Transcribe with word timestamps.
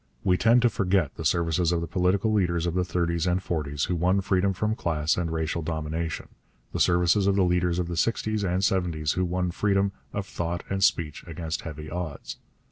We 0.23 0.35
tend 0.35 0.63
to 0.63 0.69
forget 0.71 1.13
the 1.13 1.23
services 1.23 1.71
of 1.71 1.79
the 1.79 1.85
political 1.85 2.33
leaders 2.33 2.65
of 2.65 2.73
the 2.73 2.83
thirties 2.83 3.27
and 3.27 3.39
forties 3.39 3.83
who 3.83 3.95
won 3.95 4.19
freedom 4.21 4.51
from 4.51 4.73
class 4.73 5.15
and 5.15 5.29
racial 5.31 5.61
domination, 5.61 6.29
the 6.73 6.79
services 6.79 7.27
of 7.27 7.35
the 7.35 7.43
leaders 7.45 7.77
of 7.77 7.87
the 7.87 7.95
sixties 7.95 8.43
and 8.43 8.63
seventies 8.65 9.11
who 9.11 9.23
won 9.23 9.51
freedom 9.51 9.91
of 10.11 10.25
thought 10.25 10.63
and 10.71 10.83
speech 10.83 11.23
against 11.27 11.61
heavy 11.61 11.87
odds. 11.87 12.37